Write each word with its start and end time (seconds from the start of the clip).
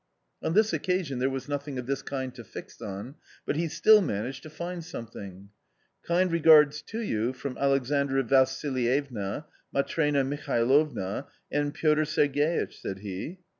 On 0.41 0.53
this 0.53 0.73
occasion 0.73 1.19
there 1.19 1.29
was 1.29 1.47
nothing 1.47 1.77
of 1.77 1.85
this 1.85 2.01
kind 2.01 2.33
to 2.33 2.43
fix 2.43 2.81
on, 2.81 3.13
but 3.45 3.55
he 3.55 3.67
still 3.67 4.01
managed 4.01 4.41
to 4.41 4.49
find 4.49 4.83
something." 4.83 5.49
Kind 6.07 6.31
regards 6.31 6.81
to 6.81 7.01
you 7.01 7.33
from 7.33 7.55
Alexandra 7.59 8.23
Vassilievna, 8.23 9.45
Matrena 9.71 10.23
Mihailovna 10.25 11.27
and 11.51 11.71
Piotr 11.71 12.01
Sergeitch," 12.05 12.81
said 12.81 12.97
he. 13.01 13.37